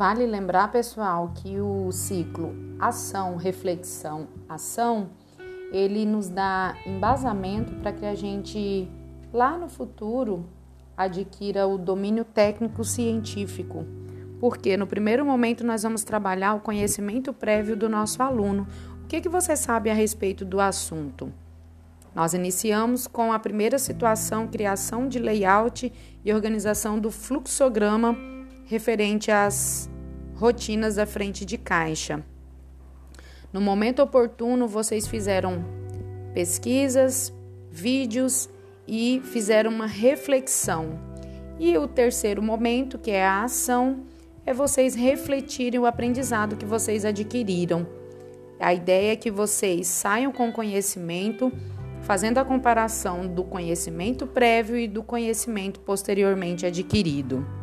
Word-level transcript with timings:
Vale 0.00 0.24
lembrar, 0.24 0.72
pessoal, 0.72 1.30
que 1.34 1.60
o 1.60 1.92
ciclo 1.92 2.54
ação, 2.78 3.36
reflexão, 3.36 4.28
ação, 4.48 5.10
ele 5.70 6.06
nos 6.06 6.30
dá 6.30 6.74
embasamento 6.86 7.74
para 7.74 7.92
que 7.92 8.06
a 8.06 8.14
gente 8.14 8.90
lá 9.30 9.58
no 9.58 9.68
futuro 9.68 10.48
adquira 10.96 11.66
o 11.66 11.76
domínio 11.76 12.24
técnico 12.24 12.82
científico. 12.82 13.84
Porque 14.40 14.74
no 14.74 14.86
primeiro 14.86 15.22
momento 15.22 15.66
nós 15.66 15.82
vamos 15.82 16.02
trabalhar 16.02 16.54
o 16.54 16.60
conhecimento 16.60 17.30
prévio 17.34 17.76
do 17.76 17.86
nosso 17.86 18.22
aluno. 18.22 18.66
O 19.04 19.06
que, 19.06 19.20
que 19.20 19.28
você 19.28 19.54
sabe 19.54 19.90
a 19.90 19.94
respeito 19.94 20.46
do 20.46 20.62
assunto? 20.62 21.30
Nós 22.14 22.32
iniciamos 22.32 23.06
com 23.06 23.34
a 23.34 23.38
primeira 23.38 23.78
situação, 23.78 24.48
criação 24.48 25.06
de 25.06 25.18
layout 25.18 25.92
e 26.24 26.32
organização 26.32 26.98
do 26.98 27.10
fluxograma 27.10 28.16
referente 28.70 29.32
às 29.32 29.89
rotinas 30.40 30.94
da 30.94 31.04
frente 31.04 31.44
de 31.44 31.58
caixa. 31.58 32.24
No 33.52 33.60
momento 33.60 34.00
oportuno, 34.00 34.66
vocês 34.66 35.06
fizeram 35.06 35.62
pesquisas, 36.32 37.30
vídeos 37.70 38.48
e 38.88 39.20
fizeram 39.22 39.70
uma 39.70 39.86
reflexão. 39.86 40.98
E 41.58 41.76
o 41.76 41.86
terceiro 41.86 42.42
momento, 42.42 42.98
que 42.98 43.10
é 43.10 43.26
a 43.26 43.44
ação, 43.44 44.06
é 44.46 44.54
vocês 44.54 44.94
refletirem 44.94 45.78
o 45.78 45.84
aprendizado 45.84 46.56
que 46.56 46.64
vocês 46.64 47.04
adquiriram. 47.04 47.86
A 48.58 48.72
ideia 48.72 49.12
é 49.12 49.16
que 49.16 49.30
vocês 49.30 49.86
saiam 49.88 50.32
com 50.32 50.50
conhecimento, 50.50 51.52
fazendo 52.00 52.38
a 52.38 52.44
comparação 52.46 53.26
do 53.26 53.44
conhecimento 53.44 54.26
prévio 54.26 54.78
e 54.78 54.88
do 54.88 55.02
conhecimento 55.02 55.80
posteriormente 55.80 56.64
adquirido. 56.64 57.59